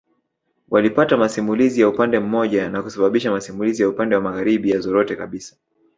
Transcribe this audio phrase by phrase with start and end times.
[0.69, 5.55] Walipata masimulizi ya upande mmoja na kusababisha masimulizi ya upande wa magharibi yazorote kabisa